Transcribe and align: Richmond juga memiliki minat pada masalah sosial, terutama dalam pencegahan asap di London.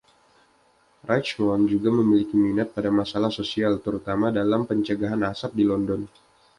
Richmond 1.11 1.63
juga 1.73 1.89
memiliki 1.99 2.33
minat 2.45 2.67
pada 2.75 2.89
masalah 2.99 3.29
sosial, 3.39 3.71
terutama 3.85 4.27
dalam 4.39 4.61
pencegahan 4.69 5.21
asap 5.31 5.51
di 5.61 5.63
London. 5.71 6.01